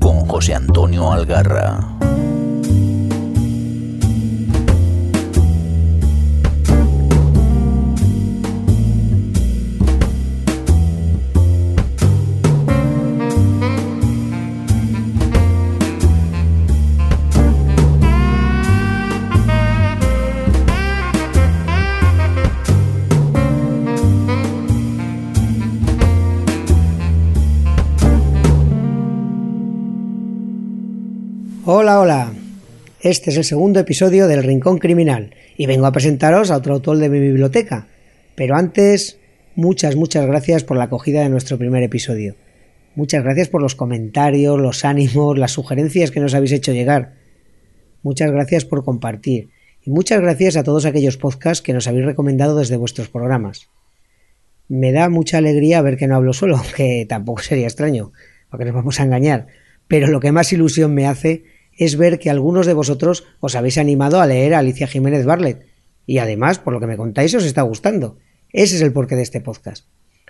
[0.00, 1.97] Con José Antonio Algarra.
[31.70, 32.32] Hola, hola.
[33.02, 36.96] Este es el segundo episodio del Rincón Criminal y vengo a presentaros a otro autor
[36.96, 37.88] de mi biblioteca.
[38.34, 39.18] Pero antes,
[39.54, 42.36] muchas, muchas gracias por la acogida de nuestro primer episodio.
[42.94, 47.16] Muchas gracias por los comentarios, los ánimos, las sugerencias que nos habéis hecho llegar.
[48.02, 49.50] Muchas gracias por compartir.
[49.84, 53.68] Y muchas gracias a todos aquellos podcasts que nos habéis recomendado desde vuestros programas.
[54.68, 58.12] Me da mucha alegría ver que no hablo solo, aunque tampoco sería extraño,
[58.50, 59.48] porque nos vamos a engañar.
[59.86, 63.78] Pero lo que más ilusión me hace es ver que algunos de vosotros os habéis
[63.78, 65.64] animado a leer a Alicia Jiménez Barlet.
[66.06, 68.18] Y además, por lo que me contáis, os está gustando.
[68.52, 69.86] Ese es el porqué de este podcast.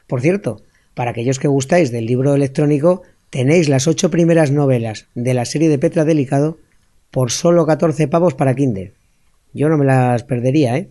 [0.06, 0.62] Por cierto,
[0.94, 5.70] para aquellos que gustáis del libro electrónico, tenéis las ocho primeras novelas de la serie
[5.70, 6.58] de Petra Delicado
[7.10, 8.92] por solo 14 pavos para Kindle.
[9.54, 10.90] Yo no me las perdería, ¿eh?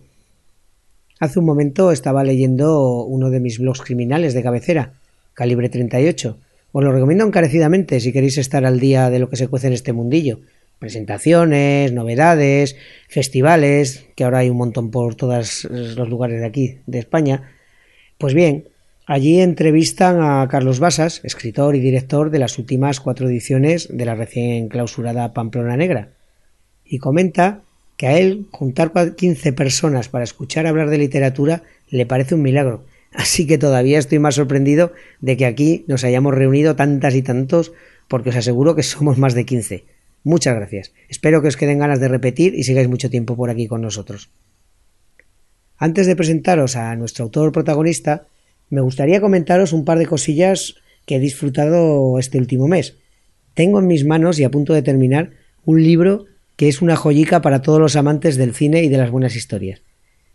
[1.20, 4.94] Hace un momento estaba leyendo uno de mis blogs criminales de cabecera,
[5.34, 6.38] Calibre 38,
[6.72, 9.72] os lo recomiendo encarecidamente si queréis estar al día de lo que se cuece en
[9.72, 10.40] este mundillo.
[10.78, 12.76] Presentaciones, novedades,
[13.08, 17.50] festivales, que ahora hay un montón por todos los lugares de aquí, de España.
[18.16, 18.68] Pues bien,
[19.06, 24.14] allí entrevistan a Carlos Basas, escritor y director de las últimas cuatro ediciones de la
[24.14, 26.10] recién clausurada Pamplona Negra.
[26.84, 27.62] Y comenta
[27.96, 32.84] que a él juntar 15 personas para escuchar hablar de literatura le parece un milagro
[33.18, 37.72] Así que todavía estoy más sorprendido de que aquí nos hayamos reunido tantas y tantos,
[38.06, 39.84] porque os aseguro que somos más de 15.
[40.22, 40.92] Muchas gracias.
[41.08, 44.30] Espero que os queden ganas de repetir y sigáis mucho tiempo por aquí con nosotros.
[45.78, 48.28] Antes de presentaros a nuestro autor protagonista,
[48.70, 52.98] me gustaría comentaros un par de cosillas que he disfrutado este último mes.
[53.54, 55.32] Tengo en mis manos y a punto de terminar
[55.64, 59.10] un libro que es una joyica para todos los amantes del cine y de las
[59.10, 59.82] buenas historias.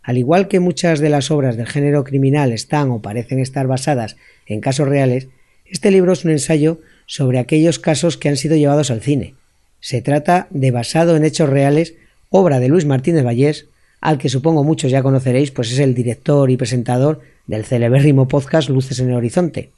[0.04, 4.16] Al igual que muchas de las obras del género criminal están o parecen estar basadas
[4.46, 5.28] en casos reales,
[5.64, 9.34] este libro es un ensayo sobre aquellos casos que han sido llevados al cine.
[9.80, 11.94] Se trata de Basado en Hechos Reales,
[12.28, 13.66] obra de Luis Martínez Vallés,
[14.02, 18.68] al que supongo muchos ya conoceréis, pues es el director y presentador del celebérrimo podcast
[18.68, 19.70] Luces en el Horizonte.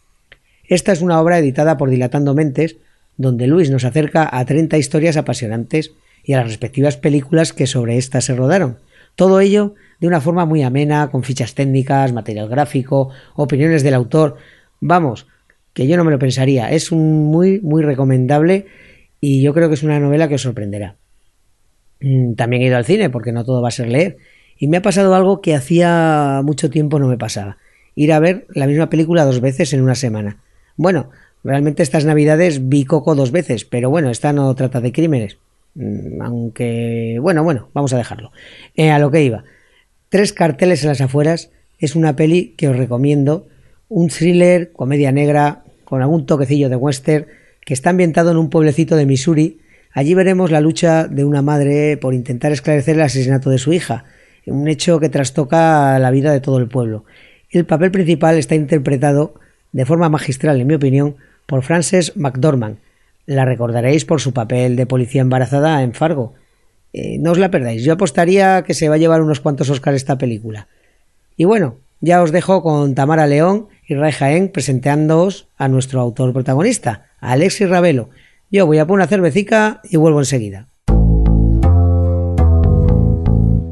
[0.65, 2.77] Esta es una obra editada por Dilatando Mentes,
[3.17, 5.93] donde Luis nos acerca a 30 historias apasionantes
[6.25, 8.79] y a las respectivas películas que sobre éstas se rodaron.
[9.17, 14.37] Todo ello de una forma muy amena, con fichas técnicas, material gráfico, opiniones del autor.
[14.81, 15.27] Vamos,
[15.73, 16.71] que yo no me lo pensaría.
[16.71, 18.67] Es un muy, muy recomendable
[19.21, 20.97] y yo creo que es una novela que os sorprenderá.
[22.01, 24.19] Mm, también he ido al cine, porque no todo va a ser leer.
[24.59, 27.59] Y me ha pasado algo que hacía mucho tiempo no me pasaba.
[27.95, 30.43] Ir a ver la misma película dos veces en una semana.
[30.77, 31.11] Bueno,
[31.43, 35.39] realmente estas navidades vi Coco dos veces, pero bueno, esta no trata de crímenes.
[35.77, 38.33] Mm, aunque, bueno, bueno, vamos a dejarlo.
[38.75, 39.45] Eh, a lo que iba.
[40.09, 43.47] Tres carteles en las afueras es una peli que os recomiendo.
[43.89, 47.27] Un thriller, comedia negra, con algún toquecillo de western,
[47.65, 49.61] que está ambientado en un pueblecito de Missouri.
[49.93, 54.05] Allí veremos la lucha de una madre por intentar esclarecer el asesinato de su hija,
[54.47, 57.05] un hecho que trastoca la vida de todo el pueblo.
[57.51, 59.35] El papel principal está interpretado
[59.73, 61.17] de forma magistral, en mi opinión,
[61.47, 62.79] por Frances McDormand,
[63.27, 66.35] la recordaréis por su papel de policía embarazada en Fargo.
[66.93, 67.85] Eh, no os la perdáis.
[67.85, 70.69] Yo apostaría que se va a llevar unos cuantos Oscars esta película.
[71.37, 76.33] Y bueno, ya os dejo con Tamara León y Ray Jaén presentándoos a nuestro autor
[76.33, 78.11] protagonista, Alexis Ravelo.
[78.51, 80.69] Yo voy a poner una cervecica y vuelvo enseguida.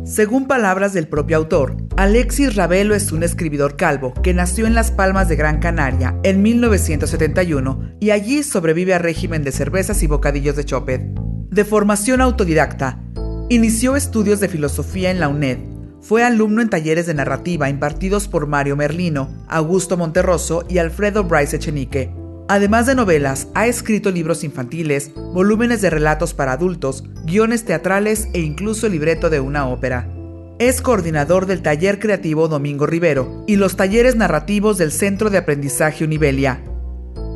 [0.04, 4.90] Según palabras del propio autor, Alexis Ravelo es un escribidor calvo que nació en Las
[4.90, 10.56] Palmas de Gran Canaria en 1971 y allí sobrevive al régimen de cervezas y bocadillos
[10.56, 11.00] de chopet.
[11.48, 13.02] De formación autodidacta,
[13.48, 15.60] inició estudios de filosofía en la UNED.
[16.02, 21.56] Fue alumno en talleres de narrativa impartidos por Mario Merlino, Augusto Monterroso y Alfredo Bryce
[21.56, 22.24] Echenique.
[22.49, 28.41] Además de novelas, ha escrito libros infantiles, volúmenes de relatos para adultos, guiones teatrales e
[28.41, 30.11] incluso libreto de una ópera.
[30.58, 36.05] Es coordinador del taller creativo Domingo Rivero y los talleres narrativos del Centro de Aprendizaje
[36.05, 36.61] Univelia.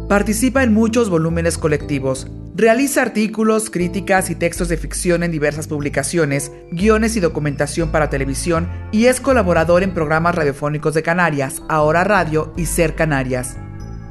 [0.08, 6.50] Participa en muchos volúmenes colectivos, Realiza artículos, críticas y textos de ficción en diversas publicaciones,
[6.72, 12.52] guiones y documentación para televisión y es colaborador en programas radiofónicos de Canarias, Ahora Radio
[12.56, 13.58] y Ser Canarias.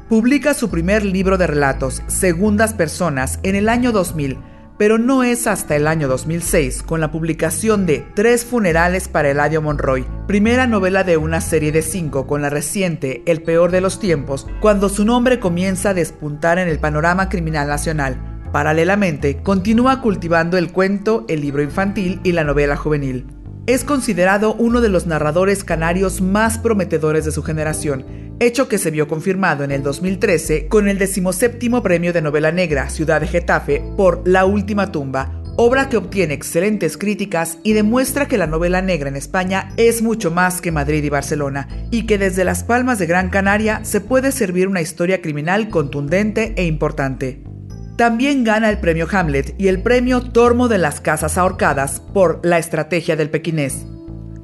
[0.08, 4.38] Publica su primer libro de relatos, Segundas Personas, en el año 2000,
[4.78, 9.60] pero no es hasta el año 2006 con la publicación de Tres funerales para Eladio
[9.60, 14.00] Monroy, primera novela de una serie de cinco con la reciente El peor de los
[14.00, 18.40] tiempos, cuando su nombre comienza a despuntar en el panorama criminal nacional.
[18.50, 23.26] Paralelamente, continúa cultivando el cuento, el libro infantil y la novela juvenil.
[23.66, 28.90] Es considerado uno de los narradores canarios más prometedores de su generación, hecho que se
[28.90, 33.82] vio confirmado en el 2013 con el decimoséptimo premio de novela negra Ciudad de Getafe
[33.96, 39.08] por La Última Tumba, obra que obtiene excelentes críticas y demuestra que la novela negra
[39.08, 43.06] en España es mucho más que Madrid y Barcelona, y que desde Las Palmas de
[43.06, 47.42] Gran Canaria se puede servir una historia criminal contundente e importante.
[47.96, 52.58] También gana el premio Hamlet y el premio Tormo de las Casas Ahorcadas por La
[52.58, 53.84] Estrategia del Pequinés.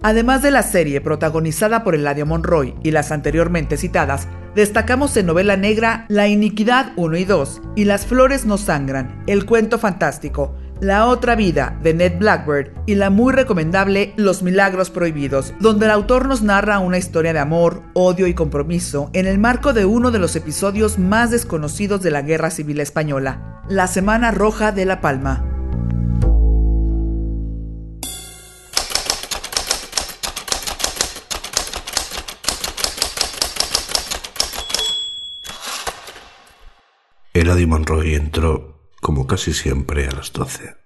[0.05, 5.56] Además de la serie protagonizada por Eladio Monroy y las anteriormente citadas, destacamos en novela
[5.56, 11.06] negra La Iniquidad 1 y 2 y Las Flores no Sangran, El Cuento Fantástico, la
[11.06, 16.29] otra vida de Ned Blackbird y la muy recomendable Los Milagros Prohibidos, donde el autor
[16.29, 20.19] nos narra una historia de amor, odio y compromiso en el marco de uno de
[20.19, 25.54] los episodios más desconocidos de la Guerra Civil Española, la Semana Roja de La Palma.
[37.35, 40.77] Eladio Monroy entró como casi siempre, a las doce.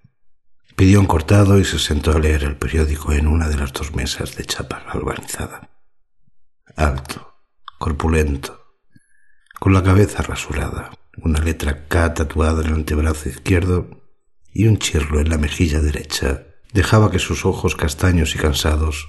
[0.75, 3.95] Pidió un cortado y se sentó a leer el periódico en una de las dos
[3.95, 5.71] mesas de chapa galvanizada.
[6.75, 7.35] Alto,
[7.79, 8.61] corpulento,
[9.61, 14.03] con la cabeza rasurada, una letra K tatuada en el antebrazo izquierdo
[14.53, 19.07] y un chirlo en la mejilla derecha, dejaba que sus ojos castaños y cansados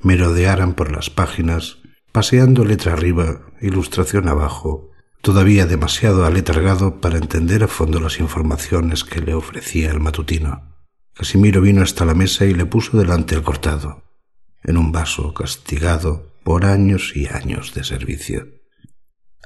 [0.00, 1.78] merodearan por las páginas,
[2.10, 9.20] paseando letra arriba, ilustración abajo, todavía demasiado aletargado para entender a fondo las informaciones que
[9.20, 10.74] le ofrecía el matutino.
[11.14, 14.04] Casimiro vino hasta la mesa y le puso delante el cortado,
[14.62, 18.46] en un vaso castigado por años y años de servicio.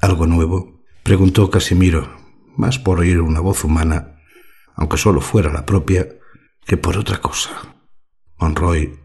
[0.00, 0.84] ¿Algo nuevo?
[1.02, 2.16] preguntó Casimiro,
[2.56, 4.20] más por oír una voz humana,
[4.76, 6.08] aunque solo fuera la propia,
[6.64, 7.74] que por otra cosa.
[8.38, 8.98] Monroy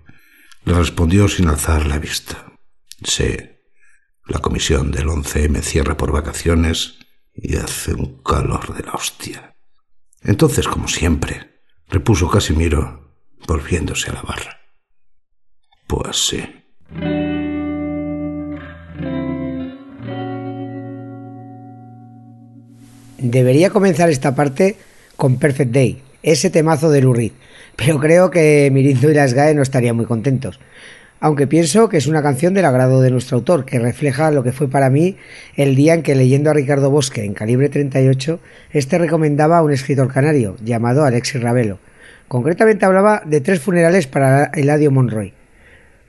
[0.65, 2.53] le respondió sin alzar la vista.
[3.03, 3.35] Sí,
[4.29, 6.99] la comisión del 11M cierra por vacaciones
[7.33, 9.55] y hace un calor de la hostia.
[10.23, 13.15] Entonces, como siempre, repuso Casimiro,
[13.47, 14.59] volviéndose a la barra.
[15.87, 16.43] Pues sí.
[23.17, 24.77] Debería comenzar esta parte
[25.15, 27.31] con Perfect Day, ese temazo de Lurid,
[27.75, 30.59] pero creo que Mirindo y las GAE no estarían muy contentos
[31.19, 34.51] aunque pienso que es una canción del agrado de nuestro autor, que refleja lo que
[34.51, 35.17] fue para mí
[35.55, 38.39] el día en que leyendo a Ricardo Bosque en Calibre 38,
[38.71, 41.79] este recomendaba a un escritor canario llamado Alexis Ravelo.
[42.27, 45.33] Concretamente hablaba de tres funerales para Eladio Monroy.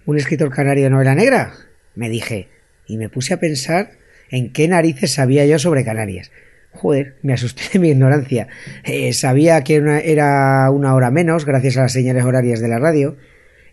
[0.07, 1.55] ¿Un escritor canario de novela negra?
[1.95, 2.49] Me dije,
[2.87, 3.93] y me puse a pensar
[4.31, 6.31] en qué narices sabía yo sobre Canarias.
[6.73, 8.49] Joder, me asusté de mi ignorancia.
[8.85, 13.17] Eh, sabía que era una hora menos gracias a las señales horarias de la radio,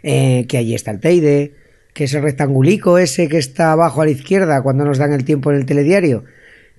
[0.10, 1.52] eh, que allí está el Teide,
[1.94, 5.26] que es el rectangulico ese que está abajo a la izquierda cuando nos dan el
[5.26, 6.24] tiempo en el telediario,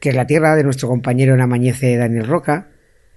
[0.01, 2.69] que es la tierra de nuestro compañero en Amañece Daniel Roca.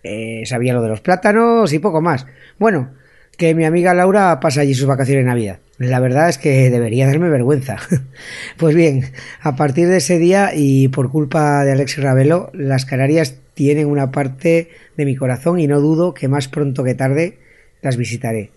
[0.03, 2.27] Eh, sabía lo de los plátanos y poco más.
[2.59, 2.91] Bueno,
[3.37, 5.59] que mi amiga Laura pasa allí sus vacaciones de Navidad.
[5.77, 7.77] La verdad es que debería darme vergüenza.
[8.57, 9.05] pues bien,
[9.39, 14.11] a partir de ese día y por culpa de Alexis Ravelo, las Canarias tienen una
[14.11, 17.37] parte de mi corazón y no dudo que más pronto que tarde
[17.81, 18.51] las visitaré.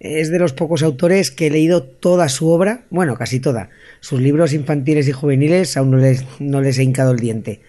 [0.00, 3.70] Es de los pocos autores que he leído toda su obra, bueno, casi toda.
[4.00, 7.60] Sus libros infantiles y juveniles aún no les, no les he hincado el diente.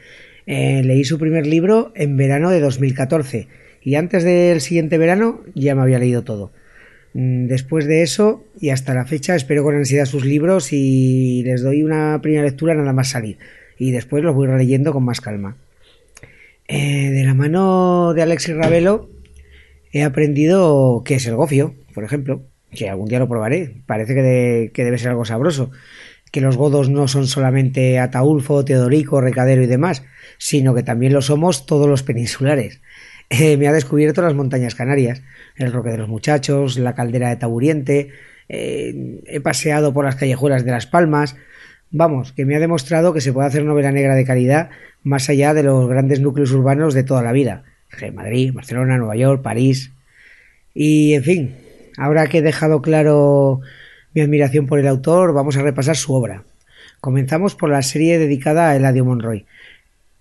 [0.45, 3.47] Eh, leí su primer libro en verano de 2014
[3.83, 6.51] y antes del siguiente verano ya me había leído todo.
[7.13, 11.61] Mm, después de eso y hasta la fecha espero con ansiedad sus libros y les
[11.61, 13.37] doy una primera lectura nada más salir
[13.79, 15.57] y después los voy releyendo con más calma.
[16.67, 19.09] Eh, de la mano de Alexis Ravelo
[19.91, 23.81] he aprendido qué es el gofio, por ejemplo, que algún día lo probaré.
[23.85, 25.71] Parece que, debe ser algo sabroso.
[26.31, 30.03] Que los godos no son solamente Ataulfo, Teodorico, Recadero y demás,
[30.37, 32.81] sino que también lo somos todos los peninsulares.
[33.31, 35.21] Eh, me ha descubierto las montañas canarias,
[35.55, 38.09] el Roque de los Muchachos, la caldera de Taburiente,
[38.47, 41.35] eh, he paseado por las callejuelas de Las Palmas.
[41.91, 44.71] Vamos, que me ha demostrado que se puede hacer novela negra de calidad
[45.03, 47.65] más allá de los grandes núcleos urbanos de toda la vida
[48.13, 49.91] Madrid, Barcelona, Nueva York, París.
[50.73, 51.55] Y, en fin,
[51.99, 53.61] ahora que he dejado claro
[54.13, 56.43] mi admiración por el autor, vamos a repasar su obra.
[57.01, 59.45] Comenzamos por la serie dedicada a Eladio Monroy.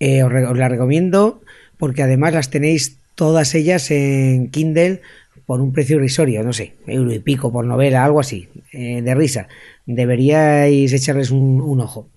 [0.00, 1.40] Eh, os, la recomiendo
[1.76, 5.00] porque además las tenéis todas ellas en Kindle
[5.46, 9.14] por un precio irrisorio, no sé, euro y pico por novela, algo así, eh, de
[9.14, 9.48] risa.
[9.86, 12.08] Deberíais echarles un, ojo.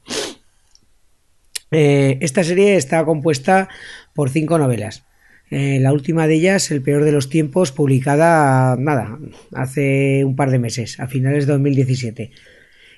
[1.71, 3.69] Eh, esta serie está compuesta
[4.13, 5.03] por cinco novelas.
[5.51, 9.19] La última de ellas, El peor de los tiempos, publicada, nada,
[9.53, 12.31] hace un par de meses, a finales de 2017.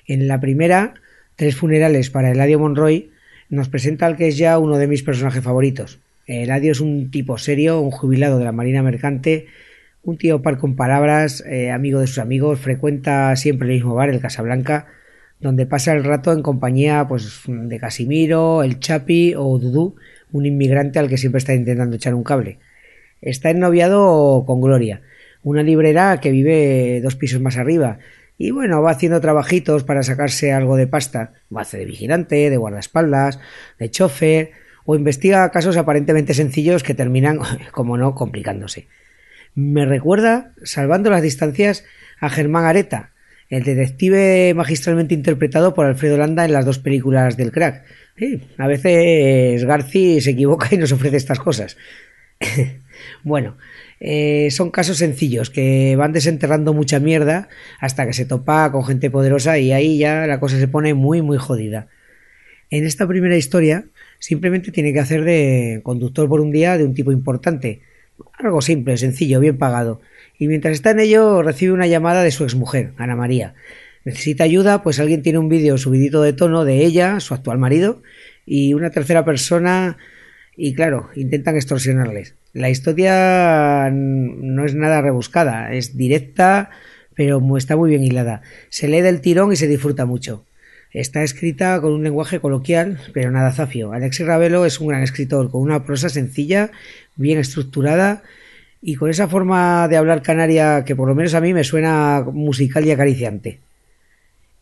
[0.06, 0.94] En la primera,
[1.36, 3.10] Tres funerales para Eladio Monroy,
[3.50, 5.98] nos presenta al que es ya uno de mis personajes favoritos.
[6.26, 9.46] Eladio es un tipo serio, un jubilado de la Marina Mercante,
[10.04, 14.10] un tío par con palabras, eh, amigo de sus amigos, frecuenta siempre el mismo bar,
[14.10, 14.86] el Casablanca,
[15.44, 19.94] donde pasa el rato en compañía pues, de Casimiro, el Chapi o Dudú,
[20.32, 22.60] un inmigrante al que siempre está intentando echar un cable.
[23.20, 25.02] Está ennoviado con Gloria,
[25.42, 27.98] una librera que vive dos pisos más arriba,
[28.38, 31.34] y bueno, va haciendo trabajitos para sacarse algo de pasta.
[31.54, 33.38] Va a hacer de vigilante, de guardaespaldas,
[33.78, 34.52] de chofer,
[34.86, 37.38] o investiga casos aparentemente sencillos que terminan,
[37.70, 38.88] como no, complicándose.
[39.54, 41.84] Me recuerda, salvando las distancias,
[42.18, 43.12] a Germán Areta,
[43.56, 47.84] el detective magistralmente interpretado por Alfredo Landa en las dos películas del crack.
[48.58, 51.76] a veces Garci se equivoca y nos ofrece estas cosas.
[53.22, 53.56] bueno,
[54.00, 59.08] eh, son casos sencillos que van desenterrando mucha mierda hasta que se topa con gente
[59.08, 61.86] poderosa y ahí ya la cosa se pone muy muy jodida.
[62.70, 63.84] En esta primera historia
[64.18, 67.82] simplemente tiene que hacer de conductor por un día de un tipo importante.
[68.38, 70.00] Algo simple, sencillo, bien pagado.
[70.38, 73.54] Y mientras está en ello recibe una llamada de su exmujer, Ana María.
[74.04, 78.02] Necesita ayuda, pues alguien tiene un vídeo subidito de tono de ella, su actual marido,
[78.44, 79.96] y una tercera persona
[80.56, 82.34] y claro, intentan extorsionarles.
[82.52, 86.70] La historia no es nada rebuscada, es directa,
[87.14, 88.42] pero está muy bien hilada.
[88.68, 90.44] Se lee del tirón y se disfruta mucho.
[90.92, 93.92] Está escrita con un lenguaje coloquial, pero nada zafio.
[93.92, 96.70] Alexis Ravelo es un gran escritor, con una prosa sencilla,
[97.16, 98.22] bien estructurada
[98.86, 102.22] y con esa forma de hablar canaria que por lo menos a mí me suena
[102.30, 103.60] musical y acariciante.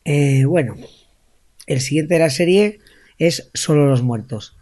[0.05, 0.77] Eh, bueno,
[1.67, 2.79] el siguiente de la serie
[3.19, 4.57] es Solo los muertos.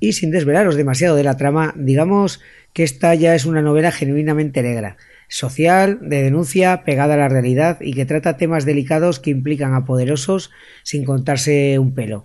[0.00, 2.40] Y sin desvelaros demasiado de la trama, digamos
[2.72, 4.96] que esta ya es una novela genuinamente negra,
[5.28, 9.84] social, de denuncia, pegada a la realidad y que trata temas delicados que implican a
[9.84, 10.50] poderosos
[10.82, 12.24] sin contarse un pelo.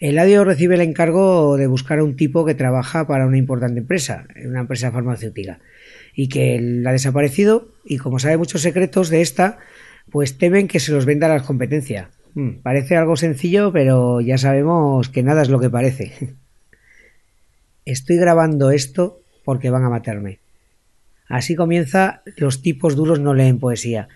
[0.00, 4.26] Eladio recibe el encargo de buscar a un tipo que trabaja para una importante empresa,
[4.44, 5.60] una empresa farmacéutica,
[6.18, 9.58] y que la ha desaparecido y como sabe muchos secretos de esta,
[10.10, 12.10] pues temen que se los venda a la competencia.
[12.34, 16.34] Hmm, parece algo sencillo, pero ya sabemos que nada es lo que parece.
[17.84, 20.40] Estoy grabando esto porque van a matarme.
[21.28, 24.08] Así comienza Los tipos duros no leen poesía.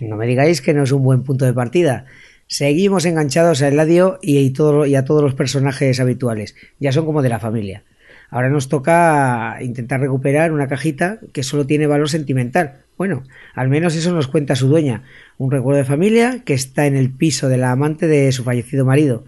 [0.00, 2.04] No me digáis que no es un buen punto de partida.
[2.46, 6.54] Seguimos enganchados a Eladio y, y a todos los personajes habituales.
[6.78, 7.82] Ya son como de la familia.
[8.30, 12.82] Ahora nos toca intentar recuperar una cajita que solo tiene valor sentimental.
[12.96, 15.02] Bueno, al menos eso nos cuenta su dueña.
[15.38, 18.84] Un recuerdo de familia que está en el piso de la amante de su fallecido
[18.84, 19.24] marido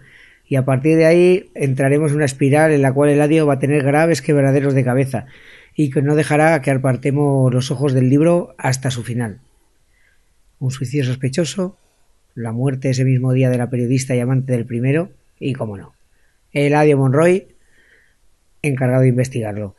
[0.51, 3.59] y a partir de ahí entraremos en una espiral en la cual Eladio va a
[3.59, 5.25] tener graves quebraderos de cabeza
[5.77, 9.39] y que no dejará que apartemos los ojos del libro hasta su final.
[10.59, 11.77] Un suicidio sospechoso,
[12.35, 15.93] la muerte ese mismo día de la periodista y amante del primero, y cómo no,
[16.51, 17.47] Eladio Monroy,
[18.61, 19.75] encargado de investigarlo.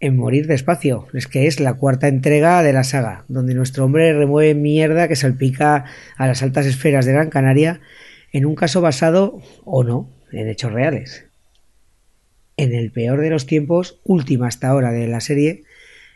[0.00, 4.12] En Morir despacio, es que es la cuarta entrega de la saga, donde nuestro hombre
[4.12, 5.84] remueve mierda que salpica
[6.16, 7.80] a las altas esferas de Gran Canaria
[8.32, 11.26] en un caso basado, o no, en hechos reales.
[12.56, 15.62] En el peor de los tiempos, última hasta ahora de la serie,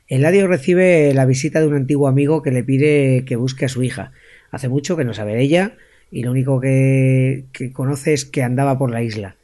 [0.09, 3.83] Eladio recibe la visita de un antiguo amigo que le pide que busque a su
[3.83, 4.13] hija.
[4.51, 5.77] Hace mucho que no sabe de ella
[6.11, 9.37] y lo único que, que conoce es que andaba por la isla.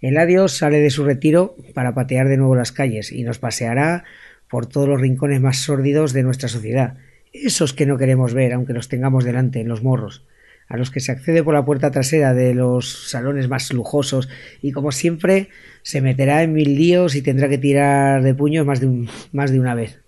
[0.00, 4.04] Eladio sale de su retiro para patear de nuevo las calles y nos paseará
[4.48, 6.94] por todos los rincones más sórdidos de nuestra sociedad,
[7.32, 10.26] esos que no queremos ver aunque los tengamos delante en los morros
[10.68, 14.28] a los que se accede por la puerta trasera de los salones más lujosos
[14.62, 15.48] y como siempre
[15.82, 19.60] se meterá en mil líos y tendrá que tirar de puños más de, más de
[19.60, 20.00] una vez.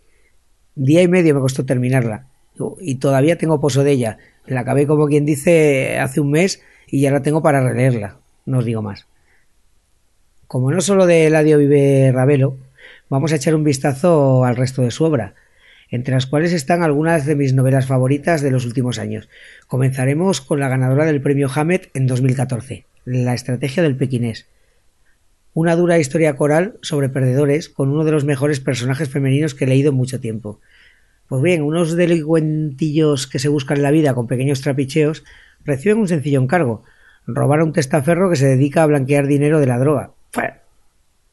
[0.74, 2.26] Día y medio me costó terminarla
[2.80, 4.18] y todavía tengo pozo de ella.
[4.46, 8.18] La acabé como quien dice hace un mes y ya la tengo para releerla.
[8.46, 9.07] No os digo más.
[10.48, 12.56] Como no solo de Eladio vive Ravelo,
[13.10, 15.34] vamos a echar un vistazo al resto de su obra
[15.90, 19.28] entre las cuales están algunas de mis novelas favoritas de los últimos años.
[19.66, 24.46] Comenzaremos con la ganadora del premio Hammett en 2014, La estrategia del pequinés.
[25.52, 29.68] una dura historia coral sobre perdedores con uno de los mejores personajes femeninos que he
[29.68, 30.60] leído en mucho tiempo.
[31.28, 35.24] Pues bien, unos delincuentillos que se buscan la vida con pequeños trapicheos
[35.64, 36.84] reciben un sencillo encargo,
[37.26, 40.12] robar a un testaferro que se dedica a blanquear dinero de la droga.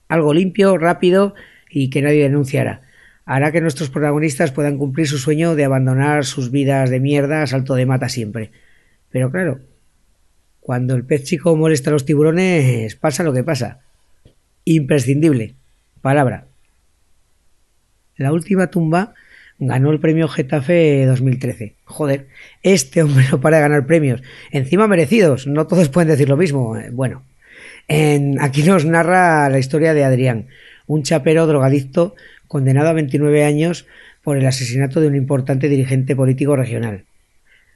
[0.07, 1.35] Algo limpio, rápido
[1.69, 2.81] y que nadie denunciará.
[3.25, 7.47] Hará que nuestros protagonistas puedan cumplir su sueño de abandonar sus vidas de mierda a
[7.47, 8.51] salto de mata siempre.
[9.09, 9.61] Pero claro,
[10.59, 13.79] cuando el pez chico molesta a los tiburones, pasa lo que pasa.
[14.63, 15.55] Imprescindible.
[16.01, 16.45] Palabra.
[18.15, 19.13] La última tumba
[19.57, 21.75] ganó el premio Getafe 2013.
[21.85, 22.27] Joder,
[22.63, 24.21] este hombre no para de ganar premios.
[24.51, 26.77] Encima merecidos, no todos pueden decir lo mismo.
[26.77, 27.23] Eh, bueno,
[27.87, 30.47] en, aquí nos narra la historia de Adrián,
[30.87, 32.15] un chapero drogadicto
[32.47, 33.85] condenado a 29 años
[34.23, 37.05] por el asesinato de un importante dirigente político regional.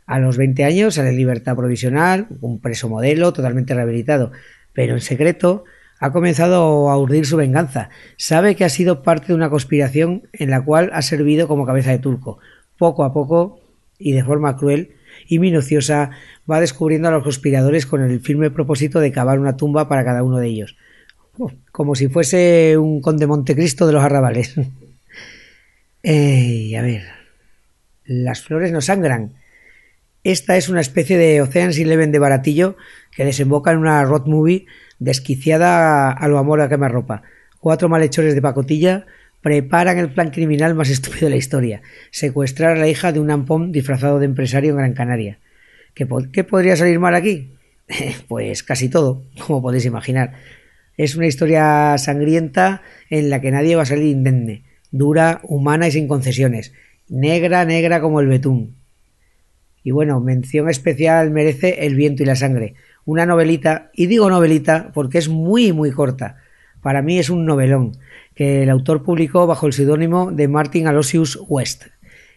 [0.05, 4.31] A los 20 años sale en libertad provisional, un preso modelo totalmente rehabilitado,
[4.73, 5.65] pero en secreto
[5.99, 7.89] ha comenzado a urdir su venganza.
[8.17, 11.91] Sabe que ha sido parte de una conspiración en la cual ha servido como cabeza
[11.91, 12.39] de turco.
[12.77, 13.59] Poco a poco,
[13.99, 14.93] y de forma cruel
[15.29, 16.09] y minuciosa,
[16.49, 20.23] va descubriendo a los conspiradores con el firme propósito de cavar una tumba para cada
[20.23, 20.75] uno de ellos.
[21.71, 24.57] como si fuese un conde Montecristo de los arrabales.
[26.03, 27.03] a ver.
[28.03, 29.35] Las flores no sangran.
[30.23, 32.75] Esta es una especie de Ocean's Eleven de baratillo
[33.15, 34.65] que desemboca en una road movie
[34.97, 37.21] desquiciada a lo amor a quemarropa.
[37.59, 39.05] Cuatro malhechores de pacotilla
[39.41, 41.81] preparan el plan criminal más estúpido de la historia,
[42.11, 45.39] secuestrar a la hija de un ampón disfrazado de empresario en Gran Canaria.
[45.93, 47.53] ¿Qué, ¿Qué podría salir mal aquí?
[48.27, 50.33] pues casi todo, como podéis imaginar.
[50.97, 55.91] Es una historia sangrienta en la que nadie va a salir indemne, dura, humana y
[55.91, 56.73] sin concesiones,
[57.07, 58.75] negra, negra como el betún.
[59.83, 64.91] Y bueno, mención especial merece El viento y la sangre, una novelita, y digo novelita
[64.93, 66.37] porque es muy, muy corta.
[66.81, 67.97] Para mí es un novelón,
[68.39, 71.87] que el autor publicó bajo el seudónimo de Martin Aloysius West,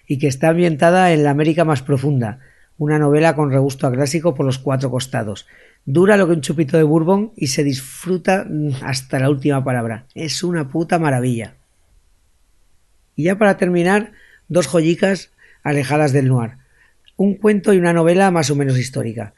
[0.04, 2.40] y que está ambientada en la América más profunda,
[2.76, 5.46] una novela con regusto a clásico por los cuatro costados.
[5.84, 8.44] Dura lo que un chupito de bourbon y se disfruta
[8.82, 10.06] hasta la última palabra.
[10.16, 11.54] Es una puta maravilla.
[13.14, 14.10] Y ya para terminar,
[14.48, 15.30] dos joyicas
[15.62, 16.54] alejadas del noir.
[17.16, 19.34] Un cuento y una novela más o menos histórica.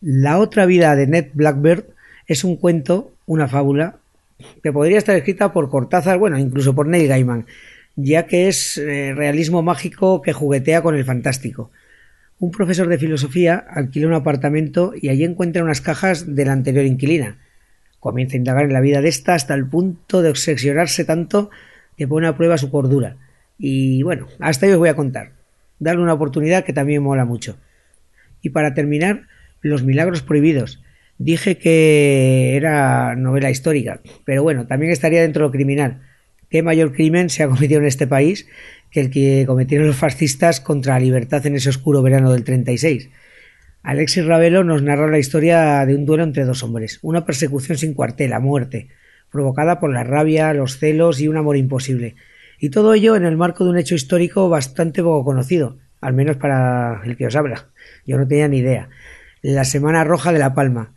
[0.00, 1.84] La otra vida de Ned Blackbird
[2.26, 3.97] es un cuento, una fábula,
[4.62, 7.46] que podría estar escrita por Cortázar, bueno, incluso por Neil Gaiman,
[7.96, 11.70] ya que es eh, realismo mágico que juguetea con el fantástico.
[12.38, 16.84] Un profesor de filosofía alquila un apartamento y allí encuentra unas cajas de la anterior
[16.84, 17.38] inquilina.
[17.98, 21.50] Comienza a indagar en la vida de esta hasta el punto de obsesionarse tanto
[21.96, 23.16] que pone a prueba su cordura.
[23.58, 25.32] Y bueno, hasta ahí os voy a contar.
[25.80, 27.58] Darle una oportunidad que también mola mucho.
[28.40, 29.26] Y para terminar,
[29.60, 30.80] los milagros prohibidos.
[31.18, 36.02] Dije que era novela histórica, pero bueno, también estaría dentro de lo criminal.
[36.48, 38.46] ¿Qué mayor crimen se ha cometido en este país
[38.90, 43.10] que el que cometieron los fascistas contra la libertad en ese oscuro verano del 36?
[43.82, 47.94] Alexis Ravelo nos narra la historia de un duelo entre dos hombres, una persecución sin
[47.94, 48.88] cuartel, a muerte,
[49.30, 52.14] provocada por la rabia, los celos y un amor imposible.
[52.60, 56.36] Y todo ello en el marco de un hecho histórico bastante poco conocido, al menos
[56.36, 57.66] para el que os habla.
[58.06, 58.88] Yo no tenía ni idea
[59.42, 60.92] la Semana Roja de La Palma.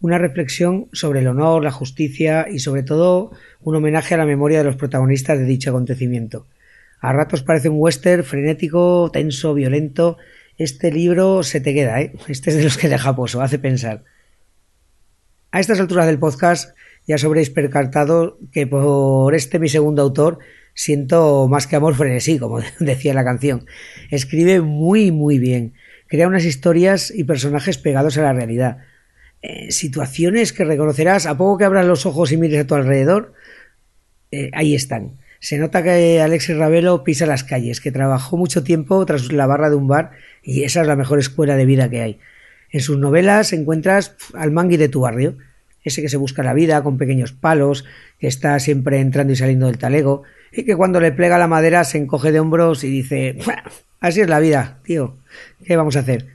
[0.00, 4.58] Una reflexión sobre el honor, la justicia y sobre todo un homenaje a la memoria
[4.58, 6.46] de los protagonistas de dicho acontecimiento.
[7.00, 10.16] A ratos parece un western frenético, tenso, violento.
[10.56, 12.12] Este libro se te queda, ¿eh?
[12.28, 14.04] Este es de los que deja poso, hace pensar.
[15.50, 20.38] A estas alturas del podcast ya os habréis percatado que por este mi segundo autor
[20.74, 23.66] siento más que amor frenesí, como decía la canción.
[24.10, 25.74] Escribe muy, muy bien
[26.10, 28.78] crea unas historias y personajes pegados a la realidad.
[29.42, 33.32] Eh, situaciones que reconocerás a poco que abras los ojos y mires a tu alrededor,
[34.30, 35.12] eh, ahí están.
[35.38, 39.70] Se nota que Alexis Ravelo pisa las calles, que trabajó mucho tiempo tras la barra
[39.70, 40.10] de un bar
[40.42, 42.18] y esa es la mejor escuela de vida que hay.
[42.70, 45.38] En sus novelas encuentras al mangui de tu barrio,
[45.82, 47.86] ese que se busca la vida con pequeños palos,
[48.18, 51.84] que está siempre entrando y saliendo del talego, y que cuando le plega la madera
[51.84, 53.38] se encoge de hombros y dice
[54.00, 55.16] Así es la vida, tío.
[55.64, 56.26] ¿Qué vamos a hacer?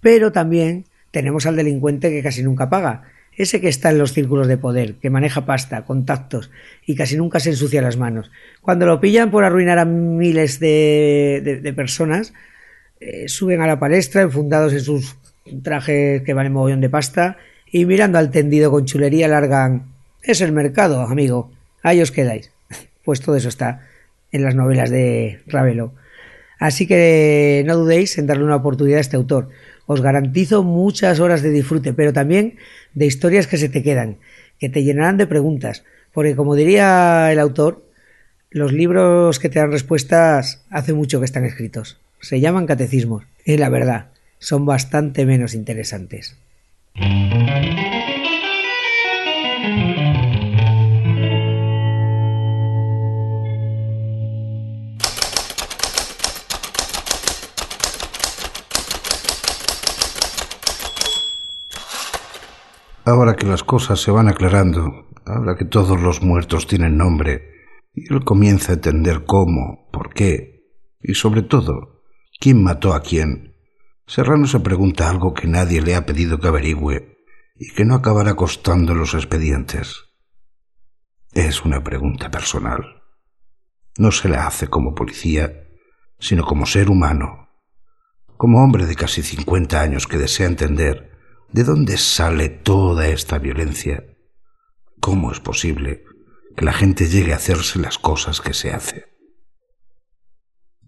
[0.00, 3.04] Pero también tenemos al delincuente que casi nunca paga,
[3.36, 6.50] ese que está en los círculos de poder, que maneja pasta, contactos
[6.84, 8.32] y casi nunca se ensucia las manos.
[8.60, 12.34] Cuando lo pillan por arruinar a miles de, personas,
[12.98, 15.16] eh, suben a la palestra enfundados en sus
[15.62, 17.36] trajes que valen mogollón de pasta
[17.70, 21.52] y mirando al tendido con chulería largan es el mercado, amigo.
[21.82, 22.50] Ahí os quedáis.
[23.04, 23.86] Pues todo eso está
[24.32, 25.92] en las novelas de Ravelo.
[26.58, 29.50] Así que no dudéis en darle una oportunidad a este autor.
[29.86, 32.56] Os garantizo muchas horas de disfrute, pero también
[32.94, 34.16] de historias que se te quedan,
[34.58, 37.84] que te llenarán de preguntas, porque como diría el autor,
[38.50, 41.98] los libros que te dan respuestas hace mucho que están escritos.
[42.20, 44.06] Se llaman catecismos, y la verdad,
[44.38, 46.36] son bastante menos interesantes.
[63.04, 67.50] Ahora que las cosas se van aclarando, ahora que todos los muertos tienen nombre,
[67.92, 70.64] y él comienza a entender cómo, por qué,
[71.02, 72.02] y sobre todo,
[72.40, 73.54] quién mató a quién,
[74.06, 77.16] Serrano se pregunta algo que nadie le ha pedido que averigüe
[77.56, 80.04] y que no acabará costando los expedientes.
[81.32, 83.02] Es una pregunta personal.
[83.96, 85.68] No se la hace como policía,
[86.18, 87.48] sino como ser humano,
[88.36, 91.13] como hombre de casi cincuenta años que desea entender
[91.54, 94.02] ¿De dónde sale toda esta violencia?
[94.98, 96.02] ¿Cómo es posible
[96.56, 99.04] que la gente llegue a hacerse las cosas que se hace?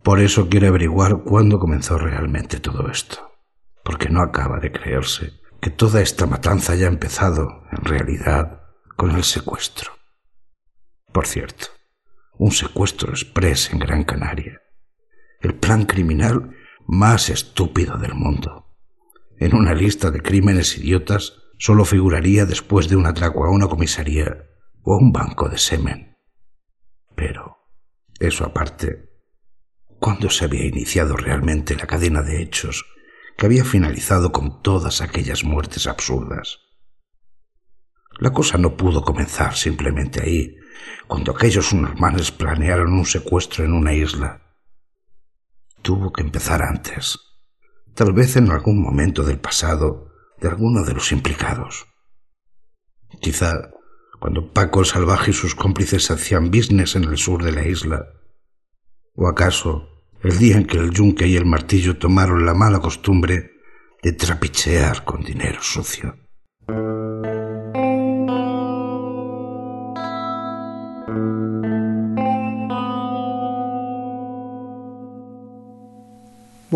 [0.03, 3.31] Por eso quiere averiguar cuándo comenzó realmente todo esto,
[3.85, 8.63] porque no acaba de creerse que toda esta matanza haya empezado, en realidad,
[8.97, 9.93] con el secuestro.
[11.13, 11.67] Por cierto,
[12.39, 14.61] un secuestro express en Gran Canaria,
[15.43, 16.57] el plan criminal
[16.89, 18.66] más estúpido del mundo
[19.39, 24.47] en una lista de crímenes idiotas solo figuraría después de un atraco a una comisaría
[24.83, 26.17] o a un banco de semen.
[27.15, 27.59] Pero,
[28.19, 29.11] eso aparte,
[29.99, 32.85] ¿cuándo se había iniciado realmente la cadena de hechos
[33.37, 36.59] que había finalizado con todas aquellas muertes absurdas?
[38.19, 40.57] La cosa no pudo comenzar simplemente ahí,
[41.07, 44.43] cuando aquellos manes planearon un secuestro en una isla.
[45.83, 47.26] Tuvo que empezar antes
[47.97, 51.87] tal vez en algún momento del pasado de alguno de los implicados.
[53.21, 53.71] Quizá
[54.21, 58.07] cuando Paco el Salvaje y sus cómplices hacían business en el sur de la isla.
[59.15, 59.89] ¿O acaso
[60.23, 63.53] el día en que el yunque y el martillo tomaron la mala costumbre
[64.03, 66.17] de trapichear con dinero sucio?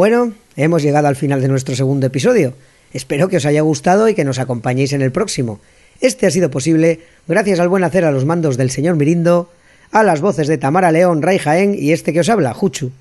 [0.01, 2.55] Bueno, hemos llegado al final de nuestro segundo episodio.
[2.95, 5.61] Espero que os haya gustado y que nos acompañéis en el próximo.
[6.01, 9.53] Este ha sido posible gracias al buen hacer a los mandos del señor Mirindo,
[9.91, 12.93] a las voces de Tamara León, Ray Jaén y este que os habla, Juchu.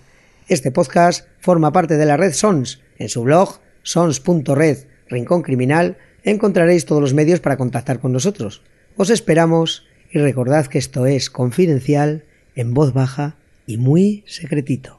[0.49, 2.81] Este podcast forma parte de la red Sons.
[2.97, 8.61] En su blog, sons.red, Rincón Criminal, encontraréis todos los medios para contactar con nosotros.
[8.97, 14.98] Os esperamos y recordad que esto es confidencial, en voz baja y muy secretito.